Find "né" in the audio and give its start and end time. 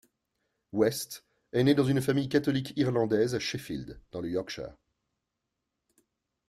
1.63-1.75